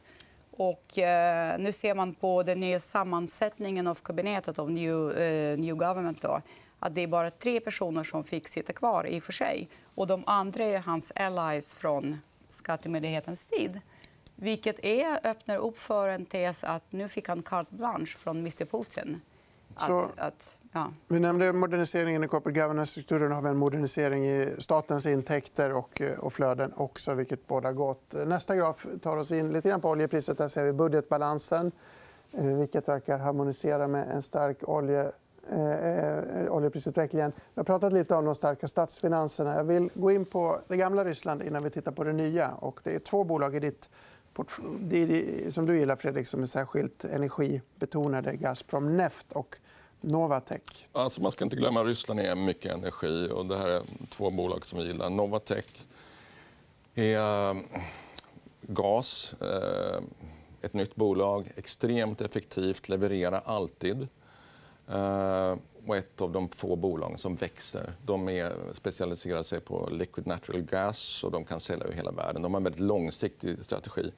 Och, 0.50 0.98
uh, 0.98 1.64
nu 1.64 1.72
ser 1.72 1.94
man 1.94 2.14
på 2.14 2.42
den 2.42 2.60
nya 2.60 2.80
sammansättningen 2.80 3.86
av 3.86 3.94
kabinettet 3.94 4.58
av 4.58 4.70
new, 4.70 4.96
uh, 4.96 5.58
new 5.58 5.76
government 5.76 6.22
då, 6.22 6.42
att 6.78 6.94
det 6.94 7.00
är 7.00 7.06
bara 7.06 7.30
tre 7.30 7.60
personer 7.60 8.04
som 8.04 8.24
fick 8.24 8.48
sitta 8.48 8.72
kvar 8.72 9.06
i 9.06 9.18
och 9.18 9.22
för 9.22 9.32
sig. 9.32 9.68
Och 9.94 10.06
de 10.06 10.22
andra 10.26 10.64
är 10.64 10.78
hans 10.78 11.12
allies 11.16 11.74
från 11.74 12.20
skattemyndighetens 12.48 13.46
tid. 13.46 13.80
Vilket 14.40 14.84
är, 14.84 15.26
öppnar 15.26 15.56
upp 15.56 15.78
för 15.78 16.08
en 16.08 16.24
tes 16.24 16.64
att 16.64 16.92
nu 16.92 17.08
fick 17.08 17.28
han 17.28 17.42
carte 17.42 17.74
blanche 17.74 18.18
från 18.18 18.38
Mr 18.38 18.64
Putin. 18.64 19.20
Att, 19.74 20.18
att, 20.18 20.56
ja. 20.72 20.92
Vi 21.08 21.20
nämnde 21.20 21.52
moderniseringen 21.52 22.24
i 22.24 22.28
corporate 22.28 22.60
governance-strukturen. 22.60 23.32
har 23.32 23.42
vi 23.42 23.48
en 23.48 23.56
modernisering 23.56 24.26
i 24.26 24.54
statens 24.58 25.06
intäkter 25.06 25.72
och, 25.72 26.02
och 26.18 26.32
flöden 26.32 26.72
också, 26.76 27.14
vilket 27.14 27.46
båda 27.46 27.72
gott. 27.72 28.14
Nästa 28.26 28.56
graf 28.56 28.86
tar 29.02 29.16
oss 29.16 29.32
in 29.32 29.52
lite 29.52 29.68
grann 29.68 29.80
på 29.80 29.90
oljepriset. 29.90 30.38
Där 30.38 30.48
ser 30.48 30.64
vi 30.64 30.72
budgetbalansen, 30.72 31.72
eh, 32.38 32.44
vilket 32.44 32.88
verkar 32.88 33.18
harmonisera 33.18 33.88
med 33.88 34.08
en 34.12 34.22
stark 34.22 34.68
olje 34.68 35.12
eh, 35.50 36.52
oljeprisutvecklingen. 36.52 37.32
Vi 37.54 37.60
har 37.60 37.64
pratat 37.64 37.92
lite 37.92 38.14
om 38.14 38.24
de 38.24 38.34
starka 38.34 38.68
statsfinanserna. 38.68 39.56
Jag 39.56 39.64
vill 39.64 39.90
gå 39.94 40.10
in 40.10 40.24
på 40.24 40.60
det 40.68 40.76
gamla 40.76 41.04
Ryssland 41.04 41.42
innan 41.42 41.62
vi 41.62 41.70
tittar 41.70 41.92
på 41.92 42.04
det 42.04 42.12
nya. 42.12 42.50
Och 42.50 42.80
det 42.82 42.94
är 42.94 42.98
två 42.98 43.24
bolag 43.24 43.56
i 43.56 43.60
ditt 43.60 43.88
det 44.80 45.54
som 45.54 45.66
du 45.66 45.78
gillar, 45.78 45.96
Fredrik, 45.96 46.26
som 46.26 46.42
är 46.42 46.46
särskilt 46.46 47.04
energibetonade. 47.04 48.36
Gazprom 48.36 48.96
Neft 48.96 49.32
och 49.32 49.56
Novatec. 50.00 50.62
Alltså, 50.92 51.22
man 51.22 51.32
ska 51.32 51.44
inte 51.44 51.56
glömma 51.56 51.80
att 51.80 51.86
Ryssland 51.86 52.20
är 52.20 52.36
mycket 52.36 52.72
energi. 52.72 53.28
och 53.32 53.46
Det 53.46 53.58
här 53.58 53.68
är 53.68 53.82
två 54.10 54.30
bolag 54.30 54.66
som 54.66 54.78
vi 54.78 54.86
gillar. 54.86 55.10
Novatec 55.10 55.64
är 56.94 57.50
äh, 57.50 57.56
gas. 58.60 59.34
Äh, 59.40 60.02
ett 60.60 60.72
nytt 60.72 60.94
bolag. 60.94 61.52
Extremt 61.56 62.20
effektivt, 62.20 62.88
levererar 62.88 63.42
alltid. 63.44 64.08
Eh, 64.88 65.56
och 65.88 65.96
ett 65.96 66.20
av 66.20 66.32
de 66.32 66.48
få 66.48 66.76
bolag 66.76 67.18
som 67.18 67.36
växer. 67.36 67.92
De 68.04 68.28
är 68.28 68.52
specialiserar 68.72 69.42
sig 69.42 69.60
på 69.60 69.88
liquid 69.92 70.26
natural 70.26 70.62
gas 70.62 71.24
och 71.24 71.30
de 71.30 71.44
kan 71.44 71.60
sälja 71.60 71.84
över 71.84 71.94
hela 71.94 72.10
världen. 72.10 72.42
De 72.42 72.54
har 72.54 72.60
en 72.60 72.64
väldigt 72.64 72.80
långsiktig 72.80 73.64
strategi. 73.64 74.12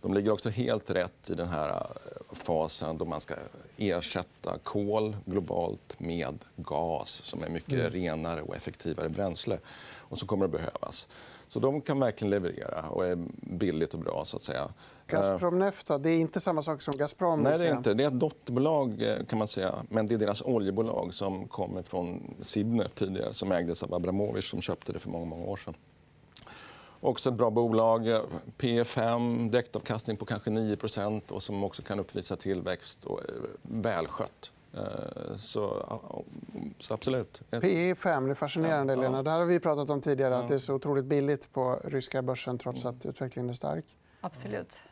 De 0.00 0.14
ligger 0.14 0.32
också 0.32 0.48
helt 0.48 0.90
rätt 0.90 1.30
i 1.30 1.34
den 1.34 1.48
här 1.48 1.68
eh, 1.68 2.36
fasen 2.36 2.98
då 2.98 3.04
man 3.04 3.20
ska 3.20 3.34
ersätta 3.76 4.58
kol 4.58 5.16
globalt 5.24 6.00
med 6.00 6.38
gas 6.56 7.10
som 7.10 7.42
är 7.42 7.48
mycket 7.48 7.80
mm. 7.80 7.90
renare 7.90 8.42
och 8.42 8.56
effektivare 8.56 9.08
bränsle 9.08 9.58
och 9.98 10.18
som 10.18 10.28
kommer 10.28 10.44
att 10.44 10.50
behövas. 10.50 11.08
Så 11.48 11.60
de 11.60 11.80
kan 11.80 12.00
verkligen 12.00 12.30
leverera 12.30 12.88
och 12.88 13.06
är 13.06 13.18
billigt 13.40 13.94
och 13.94 14.00
bra. 14.00 14.24
så 14.24 14.36
att 14.36 14.42
säga. 14.42 14.68
Gazprom 15.06 15.58
Neft 15.58 15.86
då? 15.86 15.98
det 15.98 16.10
är 16.10 16.18
inte 16.18 16.40
samma 16.40 16.62
sak 16.62 16.82
som 16.82 16.96
Gazprom? 16.96 17.42
Nej, 17.42 17.58
det 17.58 17.68
är 17.68 17.76
inte. 17.76 17.94
Det 17.94 18.04
är 18.04 18.08
ett 18.08 18.20
dotterbolag, 18.20 19.02
eh, 19.02 19.24
kan 19.24 19.38
man 19.38 19.48
säga. 19.48 19.74
Men 19.88 20.06
det 20.06 20.14
är 20.14 20.18
deras 20.18 20.42
oljebolag 20.42 21.14
som 21.14 21.48
kommer 21.48 21.82
från 21.82 22.34
Sibnef 22.40 22.94
tidigare 22.94 23.32
som 23.32 23.52
ägdes 23.52 23.82
av 23.82 23.94
Abramovic 23.94 24.48
som 24.48 24.60
köpte 24.60 24.92
det 24.92 24.98
för 24.98 25.10
många, 25.10 25.24
många 25.24 25.44
år 25.44 25.56
sedan. 25.56 25.74
Också 27.00 27.28
ett 27.28 27.34
bra 27.34 27.50
bolag. 27.50 28.08
P5, 28.58 29.50
direktavkastning 29.50 30.16
på 30.16 30.24
kanske 30.24 30.50
9 30.50 30.76
och 31.28 31.42
som 31.42 31.64
också 31.64 31.82
kan 31.82 32.00
uppvisa 32.00 32.36
tillväxt 32.36 33.04
och 33.04 33.20
är 33.20 33.34
välskött. 33.62 34.50
Eh, 34.74 35.36
så, 35.36 35.84
så 36.78 36.94
absolut. 36.94 37.40
P5, 37.50 38.24
det 38.24 38.30
är 38.30 38.34
fascinerande. 38.34 38.94
Ja, 38.94 39.02
ja. 39.02 39.22
Det 39.22 39.30
här 39.30 39.38
har 39.38 39.46
vi 39.46 39.60
pratat 39.60 39.90
om 39.90 40.00
tidigare. 40.00 40.36
att 40.36 40.48
Det 40.48 40.54
är 40.54 40.58
så 40.58 40.74
otroligt 40.74 41.04
billigt 41.04 41.52
på 41.52 41.80
ryska 41.84 42.22
börsen 42.22 42.58
trots 42.58 42.84
att 42.84 43.06
utvecklingen 43.06 43.50
är 43.50 43.54
stark. 43.54 43.84
Absolut. 44.20 44.82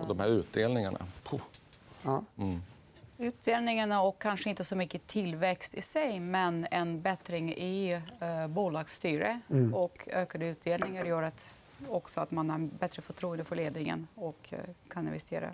Och 0.00 0.08
de 0.08 0.20
här 0.20 0.28
utdelningarna. 0.28 0.98
Ja. 2.02 2.24
Mm. 2.36 2.60
Utdelningarna 3.22 4.02
och 4.02 4.22
kanske 4.22 4.50
inte 4.50 4.64
så 4.64 4.76
mycket 4.76 5.06
tillväxt 5.06 5.74
i 5.74 5.82
sig 5.82 6.20
men 6.20 6.66
en 6.70 7.02
bättring 7.02 7.52
i 7.52 8.00
eh, 8.20 8.46
bolagsstyre 8.46 9.40
mm. 9.50 9.74
och 9.74 10.08
ökade 10.12 10.46
utdelningar 10.46 11.04
gör 11.04 11.22
att, 11.22 11.56
också 11.88 12.20
att 12.20 12.30
man 12.30 12.50
har 12.50 12.58
bättre 12.58 13.02
förtroende 13.02 13.44
för 13.44 13.56
ledningen 13.56 14.06
och 14.14 14.48
eh, 14.50 14.58
kan 14.88 15.06
investera. 15.06 15.50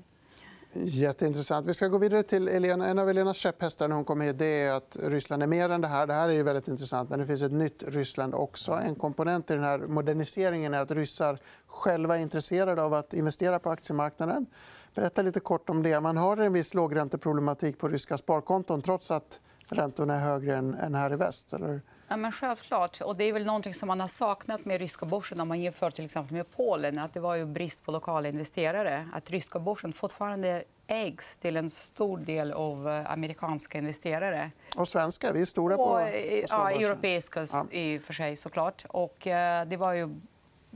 Jätteintressant. 0.72 1.66
Vi 1.66 1.74
ska 1.74 1.88
gå 1.88 1.98
vidare 1.98 2.22
till 2.22 2.48
Elena. 2.48 2.86
En 2.86 2.98
av 2.98 3.10
Elenas 3.10 3.36
käpphästar 3.36 3.88
när 3.88 3.96
hon 3.96 4.04
kom 4.04 4.20
hit 4.20 4.38
det 4.38 4.62
är 4.62 4.72
att 4.72 4.96
Ryssland 5.02 5.42
är 5.42 5.46
mer 5.46 5.68
än 5.68 5.80
det 5.80 5.88
här. 5.88 6.06
Det 6.06 6.14
här 6.14 6.28
är 6.28 6.42
väldigt 6.42 6.68
intressant. 6.68 7.10
Men 7.10 7.18
det 7.18 7.26
finns 7.26 7.42
ett 7.42 7.52
nytt 7.52 7.82
Ryssland 7.86 8.34
också. 8.34 8.72
En 8.72 8.94
komponent 8.94 9.50
i 9.50 9.54
den 9.54 9.62
här 9.62 9.78
moderniseringen 9.78 10.74
är 10.74 10.80
att 10.80 10.90
ryssar 10.90 11.38
själva 11.66 12.18
är 12.18 12.22
intresserade 12.22 12.82
av 12.82 12.94
att 12.94 13.14
investera 13.14 13.58
på 13.58 13.70
aktiemarknaden. 13.70 14.46
Berätta 14.94 15.22
lite 15.22 15.40
kort 15.40 15.70
om 15.70 15.82
det. 15.82 16.00
Man 16.00 16.16
har 16.16 16.36
en 16.36 16.52
viss 16.52 16.74
lågränteproblematik 16.74 17.78
på 17.78 17.88
ryska 17.88 18.18
sparkonton 18.18 18.82
trots 18.82 19.10
att 19.10 19.40
räntorna 19.68 20.14
är 20.14 20.20
högre 20.20 20.56
än 20.56 20.94
här 20.94 21.12
i 21.12 21.16
väst. 21.16 21.52
Eller? 21.52 21.82
Ja, 22.08 22.16
men 22.16 22.32
självklart. 22.32 23.00
Och 23.00 23.16
det 23.16 23.24
är 23.24 23.32
väl 23.32 23.46
någonting 23.46 23.74
som 23.74 23.86
man 23.86 24.00
har 24.00 24.08
saknat 24.08 24.64
med 24.64 24.80
ryska 24.80 25.06
börsen 25.06 25.40
om 25.40 25.48
man 25.48 25.60
jämför 25.60 25.90
till 25.90 26.04
exempel 26.04 26.36
med 26.36 26.50
Polen. 26.56 26.98
Att 26.98 27.14
det 27.14 27.20
var 27.20 27.34
ju 27.34 27.46
brist 27.46 27.84
på 27.84 27.92
lokala 27.92 28.28
investerare. 28.28 29.08
Att 29.12 29.30
ryska 29.30 29.58
börsen 29.58 29.92
fortfarande 29.92 30.64
ägs 30.86 31.38
till 31.38 31.56
en 31.56 31.70
stor 31.70 32.18
del 32.18 32.52
av 32.52 32.88
eh, 32.88 33.10
amerikanska 33.10 33.78
investerare. 33.78 34.50
Och 34.76 34.88
svenska. 34.88 35.32
Vi 35.32 35.40
är 35.40 35.44
stora 35.44 35.76
på, 35.76 35.84
på 35.84 36.00
ja, 36.48 36.70
Europeiska 36.70 37.46
ja. 37.52 37.64
i 37.70 37.98
och 37.98 38.02
för 38.02 38.12
sig, 38.12 38.36
såklart. 38.36 38.84
Och, 38.88 39.26
eh, 39.26 39.66
det 39.66 39.76
var 39.76 39.92
ju 39.92 40.20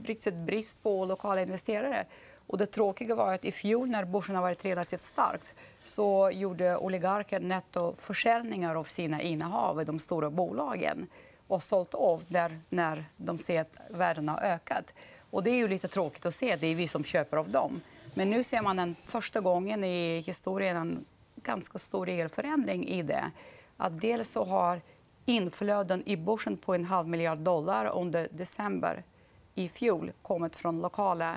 riktigt 0.03 0.35
brist 0.35 0.83
på 0.83 1.05
lokala 1.05 1.41
investerare. 1.41 2.05
Och 2.47 2.57
det 2.57 2.65
tråkiga 2.65 3.15
var 3.15 3.33
att 3.33 3.45
i 3.45 3.51
fjol, 3.51 3.89
när 3.89 4.05
börsen 4.05 4.35
har 4.35 4.41
varit 4.41 4.65
relativt 4.65 5.01
starkt 5.01 5.53
så 5.83 6.31
gjorde 6.33 6.77
oligarker 6.77 7.39
nettoförsäljningar 7.39 8.75
av 8.75 8.83
sina 8.83 9.21
innehav 9.21 9.81
i 9.81 9.85
de 9.85 9.99
stora 9.99 10.29
bolagen 10.29 11.07
och 11.47 11.63
sålt 11.63 11.93
av 11.93 12.23
där, 12.27 12.59
när 12.69 13.05
de 13.17 13.37
ser 13.37 13.61
att 13.61 13.75
värdena 13.89 14.31
har 14.31 14.41
ökat. 14.41 14.93
Och 15.29 15.43
det 15.43 15.49
är 15.49 15.55
ju 15.55 15.67
lite 15.67 15.87
tråkigt 15.87 16.25
att 16.25 16.33
se. 16.33 16.55
Det 16.55 16.67
är 16.67 16.75
vi 16.75 16.87
som 16.87 17.03
köper 17.03 17.37
av 17.37 17.49
dem. 17.49 17.81
Men 18.13 18.29
nu 18.29 18.43
ser 18.43 18.61
man 18.61 18.79
en 18.79 18.95
första 19.05 19.39
gången 19.39 19.83
i 19.83 20.19
historien 20.19 20.77
en 20.77 21.05
ganska 21.35 21.77
stor 21.77 22.05
regelförändring 22.05 22.87
i 22.87 23.01
det. 23.01 23.31
Att 23.77 24.01
dels 24.01 24.29
så 24.29 24.43
har 24.43 24.81
inflöden 25.25 26.03
i 26.05 26.17
börsen 26.17 26.57
på 26.57 26.75
en 26.75 26.85
halv 26.85 27.07
miljard 27.07 27.37
dollar 27.37 27.85
under 27.85 28.27
december 28.31 29.03
i 29.55 29.69
fjol 29.69 30.11
kommit 30.21 30.55
från 30.55 30.81
lokala 30.81 31.35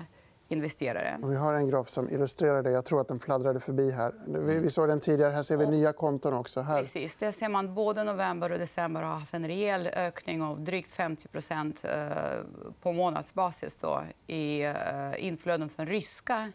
investerare. 0.48 1.18
vi 1.22 1.36
har 1.36 1.54
en 1.54 1.68
graf 1.68 1.88
som 1.88 2.10
illustrerar 2.10 2.62
det. 2.62 2.70
Jag 2.70 2.84
tror 2.84 3.00
att 3.00 3.08
den 3.08 3.18
fladdrade 3.18 3.60
förbi 3.60 3.90
här. 3.90 4.14
Vi 4.60 4.70
såg 4.70 4.88
den 4.88 5.00
tidigare. 5.00 5.32
Här 5.32 5.42
ser 5.42 5.56
vi 5.56 5.66
nya 5.66 5.92
konton 5.92 6.34
också. 6.34 6.60
Här. 6.60 6.78
Precis. 6.78 7.16
Det 7.16 7.32
ser 7.32 7.48
man 7.48 7.74
både 7.74 8.04
november 8.04 8.52
och 8.52 8.58
december 8.58 9.02
har 9.02 9.18
haft 9.18 9.34
en 9.34 9.46
rejäl 9.46 9.86
ökning 9.86 10.42
av 10.42 10.60
drygt 10.60 10.92
50 10.92 11.28
eh, 11.82 12.08
på 12.82 12.92
månadsbasis 12.92 13.78
då, 13.78 14.02
i 14.26 14.62
eh, 14.62 14.74
inflöden 15.18 15.68
från 15.68 15.86
ryska 15.86 16.52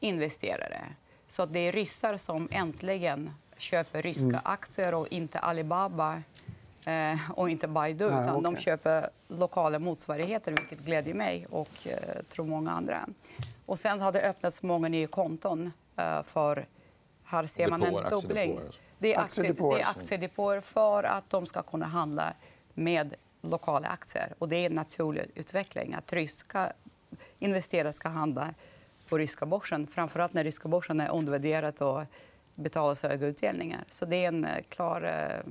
investerare. 0.00 0.84
Så 1.26 1.44
det 1.44 1.58
är 1.58 1.72
ryssar 1.72 2.16
som 2.16 2.48
äntligen 2.50 3.30
köper 3.56 4.02
ryska 4.02 4.24
mm. 4.24 4.40
aktier 4.44 4.94
och 4.94 5.08
inte 5.08 5.38
Alibaba 5.38 6.22
Eh, 6.88 7.30
och 7.30 7.50
inte 7.50 7.68
Baidu. 7.68 8.04
Utan 8.04 8.26
Nej, 8.26 8.30
okay. 8.30 8.42
De 8.42 8.56
köper 8.56 9.08
lokala 9.28 9.78
motsvarigheter, 9.78 10.52
vilket 10.52 10.78
gläder 10.78 11.14
mig 11.14 11.46
och 11.50 11.86
eh, 11.86 12.22
tror 12.28 12.44
många 12.44 12.70
andra. 12.70 13.08
Och 13.66 13.78
sen 13.78 14.00
har 14.00 14.12
det 14.12 14.20
öppnats 14.20 14.62
många 14.62 14.88
nya 14.88 15.06
konton. 15.06 15.72
Eh, 15.96 16.22
för 16.22 16.66
här 17.24 17.46
ser 17.46 17.68
man 17.68 17.82
en 17.82 18.10
dubbling. 18.10 18.60
Det 18.98 19.14
är, 19.14 19.18
aktie, 19.18 19.52
det 19.52 19.80
är 19.80 19.90
aktiedepåer 19.90 20.60
för 20.60 21.04
att 21.04 21.30
de 21.30 21.46
ska 21.46 21.62
kunna 21.62 21.86
handla 21.86 22.32
med 22.74 23.14
lokala 23.40 23.88
aktier. 23.88 24.34
Och 24.38 24.48
det 24.48 24.56
är 24.56 24.66
en 24.66 24.72
naturlig 24.72 25.30
utveckling. 25.34 25.94
Att 25.94 26.12
ryska 26.12 26.72
investerare 27.38 27.92
ska 27.92 28.08
handla 28.08 28.54
på 29.08 29.18
ryska 29.18 29.46
börsen. 29.46 29.86
Framförallt 29.86 30.32
när 30.32 30.44
ryska 30.44 30.68
börsen 30.68 31.00
är 31.00 31.10
undervärderad 31.10 31.82
och 31.82 32.02
betalar 32.54 33.08
höga 33.08 33.26
utdelningar. 33.26 33.84
Så 33.88 34.04
det 34.04 34.24
är 34.24 34.28
en 34.28 34.46
klar 34.68 35.42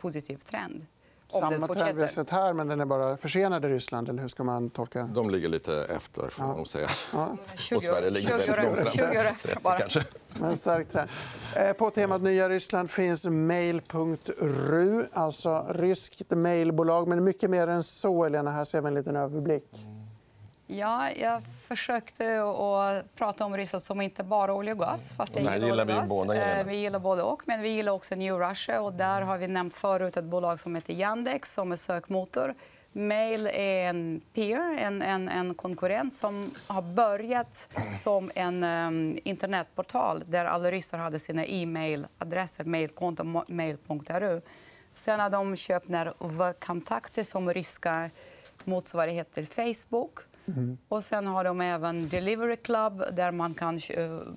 positiv 0.00 0.36
trend. 0.36 0.86
Samma 1.28 1.68
trend 1.68 1.96
vi 1.96 2.02
har 2.02 2.08
sett 2.08 2.30
här, 2.30 2.52
men 2.52 2.68
den 2.68 2.80
är 2.80 2.84
bara 2.84 3.16
försenad 3.16 3.64
i 3.64 3.68
Ryssland. 3.68 4.08
Eller 4.08 4.20
hur 4.20 4.28
ska 4.28 4.44
man 4.44 4.70
tolka 4.70 5.02
De 5.02 5.30
ligger 5.30 5.48
lite 5.48 5.84
efter, 5.84 6.28
får 6.28 6.42
man 6.42 6.58
ja. 6.58 6.64
säga. 6.64 6.88
Ja. 7.12 7.36
20, 7.56 7.76
och 7.76 7.82
Sverige 7.82 8.10
ligger 8.10 8.38
20 8.38 8.52
väldigt 8.52 8.84
långt 8.84 8.92
20 8.92 9.20
år 9.20 9.24
efter, 9.24 9.58
bara. 9.62 9.78
Kanske. 9.78 10.04
Men 10.28 10.56
stark 10.56 10.88
trend. 10.88 11.10
Eh, 11.56 11.72
på 11.72 11.90
temat 11.90 12.22
nya 12.22 12.48
Ryssland 12.48 12.90
finns 12.90 13.26
mail.ru, 13.26 15.04
alltså 15.12 15.66
ryskt 15.70 16.30
mejlbolag. 16.30 17.08
Men 17.08 17.24
mycket 17.24 17.50
mer 17.50 17.66
än 17.66 17.82
så, 17.82 18.24
Elena. 18.24 18.50
Här 18.50 18.64
ser 18.64 18.80
vi 18.80 18.88
en 18.88 18.94
liten 18.94 19.16
överblick. 19.16 19.64
Ja, 20.66 21.10
jag 21.10 21.42
försökte 21.70 22.42
att 22.42 23.14
prata 23.14 23.44
om 23.44 23.56
Ryssland 23.56 23.82
som 23.82 24.00
inte 24.00 24.22
bara 24.24 24.54
olja 24.54 24.72
och 24.72 24.78
gas. 24.78 25.12
Fast 25.12 25.36
jag 25.36 25.54
gillar, 25.54 25.66
gillar 25.66 25.84
vi 25.84 25.92
gas. 25.92 26.10
båda. 26.10 26.58
Eh, 26.58 26.66
vi 26.66 26.76
gillar 26.76 26.98
både 26.98 27.22
och. 27.22 27.42
Men 27.46 27.62
vi 27.62 27.68
gillar 27.68 27.92
också 27.92 28.14
New 28.14 28.38
Russia. 28.38 28.80
Och 28.80 28.92
där 28.92 29.20
har 29.20 29.38
vi 29.38 29.48
nämnt 29.48 29.74
förut 29.74 30.16
ett 30.16 30.24
bolag 30.24 30.60
som 30.60 30.74
heter 30.74 30.92
Yandex 30.92 31.52
som 31.52 31.72
är 31.72 31.76
sökmotor. 31.76 32.54
Mail 32.92 33.46
är 33.46 33.88
en 33.88 34.20
peer, 34.34 34.78
en, 34.78 35.02
en, 35.02 35.28
en 35.28 35.54
konkurrent 35.54 36.12
som 36.12 36.54
har 36.66 36.82
börjat 36.82 37.68
som 37.96 38.30
en 38.34 38.64
um, 38.64 39.18
internetportal 39.24 40.24
där 40.26 40.44
alla 40.44 40.70
ryssar 40.70 40.98
hade 40.98 41.18
sina 41.18 41.44
e-mailadresser, 41.44 42.64
mejlkonton, 42.64 43.42
mail.ru. 43.48 44.40
Sen 44.94 45.20
har 45.20 45.30
de 45.30 45.56
köpt 45.56 45.88
ner 45.88 46.14
Vkontakte 46.18 47.24
som 47.24 47.54
ryska 47.54 48.10
motsvarighet 48.64 49.32
till 49.32 49.46
Facebook. 49.46 50.29
Mm. 50.56 50.78
Och 50.88 51.04
sen 51.04 51.26
har 51.26 51.44
de 51.44 51.60
även 51.60 52.08
Delivery 52.08 52.56
Club 52.56 53.02
där 53.12 53.32
man 53.32 53.54
kan, 53.54 53.78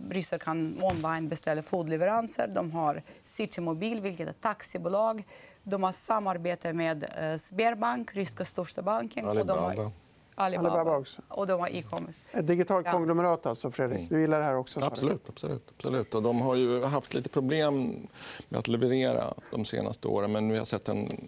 ryssar 0.10 0.38
kan 0.38 0.78
online 0.82 1.30
beställa 1.30 1.62
foodleveranser. 1.62 2.48
De 2.48 2.72
har 2.72 3.04
Citymobil, 3.24 4.02
vilket 4.02 4.28
är 4.28 4.32
ett 4.32 4.42
taxibolag. 4.42 5.24
De 5.64 5.84
har 5.84 5.92
samarbete 5.92 6.74
med 6.74 7.04
uh, 7.04 7.38
Sberbank, 7.38 8.16
ryska 8.16 8.46
största 8.46 8.82
banken. 8.82 9.28
Alibaba. 9.28 9.54
Och 9.54 9.76
de 9.76 9.82
har... 9.82 9.92
Alibaba. 10.36 10.70
Alibaba 10.70 10.98
också. 10.98 11.22
Och 11.28 11.48
de 11.48 11.60
har 11.60 11.68
e-commerce. 11.68 12.22
Ett 12.32 12.48
digitalt 12.48 12.92
konglomerat, 12.92 13.46
alltså, 13.46 13.72
Fredrik. 13.72 14.00
Mm. 14.00 14.10
Du 14.10 14.22
gillar 14.22 14.40
det 14.40 14.46
här 14.46 14.56
också? 14.56 14.80
Absolut. 14.80 15.30
absolut, 15.30 15.70
absolut. 15.78 16.16
Och 16.16 16.24
de 16.24 16.42
har 16.42 16.56
ju 16.56 16.84
haft 16.84 17.14
lite 17.14 17.30
problem 17.30 18.08
med 18.50 18.60
att 18.60 18.68
leverera 18.68 19.34
de 19.52 19.66
senaste 19.66 20.08
åren. 20.08 20.32
Men 20.32 20.52
vi 20.52 20.58
har 20.58 20.66
sett 20.66 20.90
en 20.90 21.28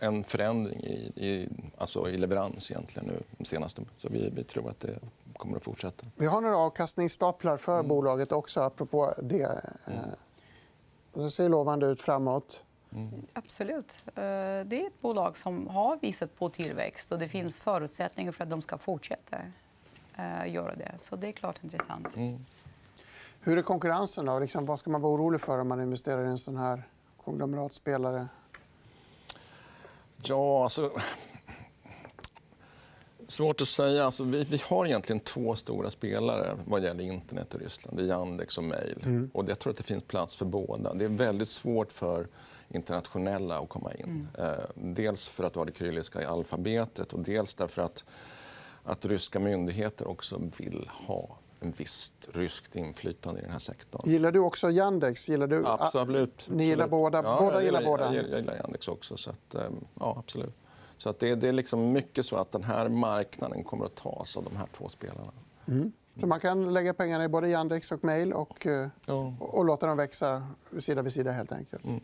en 0.00 0.24
förändring 0.24 0.80
i, 0.80 1.12
i, 1.16 1.48
alltså 1.78 2.10
i 2.10 2.16
leverans 2.16 2.70
egentligen 2.70 3.08
nu, 3.08 3.22
de 3.38 3.44
senaste. 3.44 3.82
Så 3.96 4.08
vi, 4.08 4.30
vi 4.30 4.44
tror 4.44 4.70
att 4.70 4.80
det 4.80 4.98
kommer 5.36 5.56
att 5.56 5.62
fortsätta. 5.62 6.06
Vi 6.16 6.26
har 6.26 6.40
några 6.40 6.56
avkastningsstaplar 6.56 7.56
för 7.56 7.74
mm. 7.74 7.88
bolaget 7.88 8.32
också, 8.32 8.60
apropå 8.60 9.14
det. 9.22 9.70
Mm. 9.86 10.00
Det 11.12 11.30
ser 11.30 11.48
lovande 11.48 11.86
ut 11.86 12.02
framåt. 12.02 12.62
Mm. 12.92 13.22
Absolut. 13.32 14.02
Eh, 14.06 14.12
det 14.14 14.82
är 14.82 14.86
ett 14.86 15.00
bolag 15.00 15.36
som 15.36 15.68
har 15.68 15.98
visat 16.02 16.38
på 16.38 16.48
tillväxt 16.48 17.12
och 17.12 17.18
det 17.18 17.28
finns 17.28 17.60
förutsättningar 17.60 18.32
för 18.32 18.44
att 18.44 18.50
de 18.50 18.62
ska 18.62 18.78
fortsätta 18.78 19.36
eh, 20.16 20.52
göra 20.52 20.74
det. 20.74 20.92
Så 20.98 21.16
det 21.16 21.28
är 21.28 21.32
klart 21.32 21.64
intressant. 21.64 22.16
Mm. 22.16 22.44
Hur 23.40 23.58
är 23.58 23.62
konkurrensen? 23.62 24.26
Då? 24.26 24.38
Liksom, 24.38 24.66
vad 24.66 24.78
ska 24.78 24.90
man 24.90 25.00
vara 25.00 25.12
orolig 25.12 25.40
för 25.40 25.58
om 25.58 25.68
man 25.68 25.80
investerar 25.80 26.24
i 26.24 26.28
en 26.28 26.38
sån 26.38 26.56
här 26.56 26.82
konglomeratspelare? 27.16 28.28
Ja, 30.28 30.62
alltså... 30.62 30.90
Svårt 33.28 33.60
att 33.60 33.68
säga. 33.68 34.04
Alltså, 34.04 34.24
vi, 34.24 34.44
vi, 34.44 34.60
har 34.64 34.86
egentligen 34.86 35.20
två 35.20 35.54
stora 35.54 35.90
spelare 35.90 36.56
vad 36.64 36.84
gäller 36.84 37.04
internet 37.04 37.54
i 37.54 37.58
Ryssland. 37.58 37.96
Det 37.98 38.02
är 38.02 38.06
Yandex 38.06 38.58
och 38.58 38.64
Mail. 38.64 39.02
Mm. 39.04 39.30
Och 39.34 39.48
jag 39.48 39.58
tror 39.58 39.70
att 39.70 39.76
det 39.76 39.82
finns 39.82 40.04
plats 40.04 40.36
för 40.36 40.44
båda. 40.44 40.94
Det 40.94 41.04
är 41.04 41.08
väldigt 41.08 41.48
svårt 41.48 41.92
för 41.92 42.28
internationella 42.68 43.58
att 43.58 43.68
komma 43.68 43.94
in. 43.94 44.28
Mm. 44.38 44.50
Eh, 44.50 44.64
dels 44.74 45.28
för 45.28 45.44
att 45.44 45.52
du 45.52 45.58
har 45.58 45.66
det 45.66 45.76
kyrilliska 45.76 46.28
alfabetet 46.28 47.12
och 47.12 47.20
dels 47.20 47.54
därför 47.54 47.82
att 47.82 48.04
att 48.84 49.04
ryska 49.04 49.40
myndigheter 49.40 50.08
också 50.08 50.40
vill 50.58 50.90
ha 51.06 51.38
en 51.64 51.72
visst 51.76 52.14
ryskt 52.32 52.76
inflytande 52.76 53.40
i 53.40 53.42
den 53.42 53.52
här 53.52 53.58
sektorn. 53.58 54.10
Gillar 54.10 54.32
du 54.32 54.38
också 54.38 54.70
Yandex? 54.70 55.28
Gillar 55.28 55.46
du... 55.46 55.66
Absolut. 55.66 56.46
Ni 56.50 56.64
gillar 56.64 56.88
båda? 56.88 57.22
Ja, 57.22 57.36
båda 57.40 57.54
jag 57.56 57.64
gillar 57.64 57.84
båda? 57.84 58.14
Jag, 58.14 58.24
jag 58.30 58.40
gillar 58.40 58.56
Yandex 58.56 58.88
också. 58.88 59.16
Så 59.16 59.30
att, 59.30 59.54
ehm, 59.54 59.84
ja, 60.00 60.16
absolut. 60.18 60.54
Så 60.98 61.08
att 61.10 61.18
det, 61.18 61.34
det 61.34 61.48
är 61.48 61.52
liksom 61.52 61.92
mycket 61.92 62.26
så 62.26 62.36
att 62.36 62.50
den 62.50 62.64
här 62.64 62.88
marknaden 62.88 63.64
kommer 63.64 63.86
att 63.86 63.94
tas 63.94 64.36
av 64.36 64.44
de 64.44 64.56
här 64.56 64.66
två 64.76 64.88
spelarna. 64.88 65.32
Mm. 65.68 65.92
Så 66.20 66.26
man 66.26 66.40
kan 66.40 66.72
lägga 66.72 66.94
pengarna 66.94 67.24
i 67.24 67.28
både 67.28 67.48
Yandex 67.48 67.92
och 67.92 68.04
Mail 68.04 68.32
och, 68.32 68.66
eh, 68.66 68.88
Ja. 69.06 69.34
och 69.38 69.64
låta 69.64 69.86
dem 69.86 69.96
växa 69.96 70.46
sida 70.78 71.02
vid 71.02 71.12
sida. 71.12 71.32
helt 71.32 71.52
enkelt. 71.52 71.84
Mm. 71.84 72.00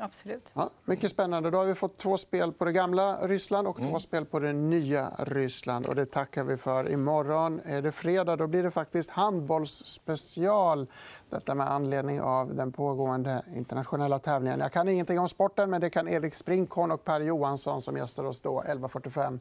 Absolut. 0.00 0.52
Ja, 0.54 0.70
mycket 0.84 1.10
spännande. 1.10 1.50
Då 1.50 1.58
har 1.58 1.64
vi 1.64 1.74
fått 1.74 1.96
två 1.96 2.18
spel 2.18 2.52
på 2.52 2.64
det 2.64 2.72
gamla 2.72 3.26
Ryssland 3.26 3.68
och 3.68 3.76
två 3.76 3.82
Mm. 3.88 4.00
spel 4.00 4.24
på 4.24 4.38
det 4.38 4.52
nya 4.52 5.12
Ryssland. 5.18 5.86
Och 5.86 5.94
det 5.94 6.06
tackar 6.06 6.44
vi 6.44 6.56
för. 6.56 6.90
Imorgon 6.90 7.60
är 7.64 7.82
det 7.82 7.92
fredag. 7.92 8.36
Då 8.36 8.46
blir 8.46 8.62
det 8.62 8.70
faktiskt 8.70 9.10
handbollsspecial. 9.10 10.86
Detta 11.30 11.54
med 11.54 11.70
anledning 11.72 12.20
av 12.20 12.54
den 12.54 12.72
pågående 12.72 13.42
internationella 13.54 14.18
tävlingen. 14.18 14.60
Jag 14.60 14.72
kan 14.72 14.88
ingenting 14.88 15.18
om 15.18 15.28
sporten, 15.28 15.70
men 15.70 15.80
det 15.80 15.90
kan 15.90 16.08
Erik 16.08 16.34
Sprinkorn 16.34 16.90
och 16.90 17.04
Per 17.04 17.20
Johansson 17.20 17.82
som 17.82 17.96
gästar 17.96 18.24
oss 18.24 18.40
då 18.40 18.62
11.45 18.62 19.38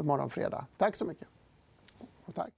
imorgon 0.00 0.30
fredag. 0.30 0.66
Tack 0.76 0.96
så 0.96 1.04
mycket. 1.04 1.28
Och 2.24 2.34
tack. 2.34 2.52